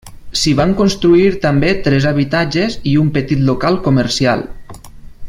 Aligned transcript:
S'hi 0.43 0.53
van 0.59 0.71
construir 0.79 1.27
també 1.43 1.69
tres 1.89 2.07
habitatges 2.13 2.79
i 2.93 2.97
un 3.05 3.15
petit 3.19 3.47
local 3.51 3.79
comercial. 3.89 4.47